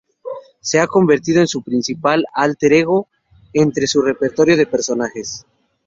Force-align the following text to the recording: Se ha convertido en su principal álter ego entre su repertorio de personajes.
Se 0.61 0.79
ha 0.79 0.87
convertido 0.87 1.41
en 1.41 1.47
su 1.47 1.61
principal 1.61 2.25
álter 2.33 2.73
ego 2.73 3.07
entre 3.53 3.85
su 3.85 4.01
repertorio 4.01 4.57
de 4.57 4.65
personajes. 4.65 5.45